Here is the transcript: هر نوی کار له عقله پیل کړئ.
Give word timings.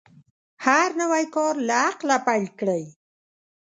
هر 0.65 0.89
نوی 1.01 1.25
کار 1.35 1.55
له 1.67 1.75
عقله 1.89 2.17
پیل 2.27 2.45
کړئ. 2.59 2.83